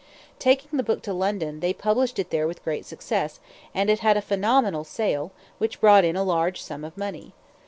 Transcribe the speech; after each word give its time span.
Taking 0.39 0.77
the 0.77 0.81
book 0.83 1.03
to 1.03 1.13
London, 1.13 1.59
they 1.59 1.73
published 1.73 2.17
it 2.17 2.31
there 2.31 2.47
with 2.47 2.63
great 2.63 2.87
success, 2.87 3.39
and 3.71 3.87
it 3.87 3.99
had 3.99 4.17
a 4.17 4.21
phenomenal 4.23 4.83
sale, 4.83 5.31
which 5.59 5.79
brought 5.79 6.03
in 6.03 6.15
a 6.15 6.23
large 6.23 6.59
sum 6.59 6.83
of 6.83 6.97
money. 6.97 7.33